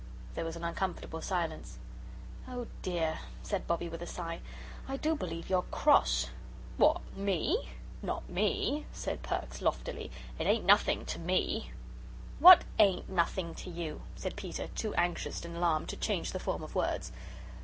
There 0.33 0.43
was 0.45 0.55
an 0.55 0.63
uncomfortable 0.63 1.21
silence. 1.21 1.77
"Oh, 2.47 2.65
dear," 2.81 3.19
said 3.43 3.67
Bobbie, 3.67 3.87
with 3.87 4.01
a 4.01 4.07
sigh, 4.07 4.39
"I 4.87 4.97
do 4.97 5.13
believe 5.15 5.47
you're 5.47 5.61
CROSS." 5.69 6.31
"What, 6.77 7.01
me? 7.15 7.69
Not 8.01 8.27
me!" 8.27 8.87
said 8.93 9.21
Perks 9.21 9.61
loftily; 9.61 10.09
"it 10.39 10.47
ain't 10.47 10.65
nothing 10.65 11.05
to 11.05 11.19
me." 11.19 11.69
"What 12.39 12.63
AIN'T 12.79 13.09
nothing 13.09 13.53
to 13.53 13.69
you?" 13.69 14.01
said 14.15 14.35
Peter, 14.35 14.69
too 14.69 14.95
anxious 14.95 15.45
and 15.45 15.55
alarmed 15.57 15.89
to 15.89 15.97
change 15.97 16.31
the 16.31 16.39
form 16.39 16.63
of 16.63 16.73
words. 16.73 17.11